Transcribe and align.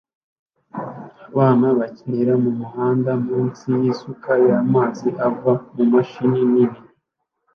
Abana 1.29 1.67
bakinira 1.79 2.33
mumuhanda 2.43 3.11
munsi 3.25 3.65
yisuka 3.81 4.31
y'amazi 4.45 5.07
ava 5.27 5.53
mumashini 5.75 6.41
nini 6.53 6.79